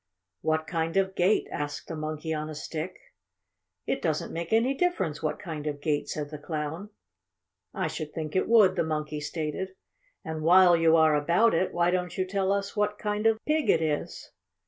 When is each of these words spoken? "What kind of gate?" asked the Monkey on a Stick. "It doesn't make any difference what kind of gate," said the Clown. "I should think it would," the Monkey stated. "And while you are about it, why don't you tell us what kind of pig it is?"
"What 0.41 0.65
kind 0.65 0.97
of 0.97 1.13
gate?" 1.13 1.47
asked 1.51 1.87
the 1.87 1.95
Monkey 1.95 2.33
on 2.33 2.49
a 2.49 2.55
Stick. 2.55 2.97
"It 3.85 4.01
doesn't 4.01 4.33
make 4.33 4.51
any 4.51 4.73
difference 4.73 5.21
what 5.21 5.37
kind 5.37 5.67
of 5.67 5.79
gate," 5.79 6.09
said 6.09 6.31
the 6.31 6.39
Clown. 6.39 6.89
"I 7.71 7.85
should 7.85 8.11
think 8.11 8.35
it 8.35 8.49
would," 8.49 8.75
the 8.75 8.83
Monkey 8.83 9.19
stated. 9.19 9.75
"And 10.25 10.41
while 10.41 10.75
you 10.75 10.95
are 10.95 11.13
about 11.15 11.53
it, 11.53 11.71
why 11.71 11.91
don't 11.91 12.17
you 12.17 12.25
tell 12.25 12.51
us 12.51 12.75
what 12.75 12.97
kind 12.97 13.27
of 13.27 13.37
pig 13.45 13.69
it 13.69 13.79
is?" 13.83 14.31